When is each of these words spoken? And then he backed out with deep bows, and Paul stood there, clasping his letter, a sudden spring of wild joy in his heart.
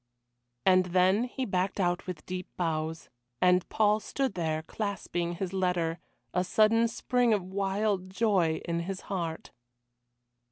And 0.65 0.85
then 0.85 1.25
he 1.25 1.45
backed 1.45 1.79
out 1.79 2.07
with 2.07 2.25
deep 2.25 2.47
bows, 2.57 3.07
and 3.39 3.69
Paul 3.69 3.99
stood 3.99 4.33
there, 4.33 4.63
clasping 4.63 5.33
his 5.35 5.53
letter, 5.53 5.99
a 6.33 6.43
sudden 6.43 6.87
spring 6.87 7.35
of 7.35 7.43
wild 7.43 8.09
joy 8.09 8.61
in 8.65 8.79
his 8.79 9.01
heart. 9.01 9.51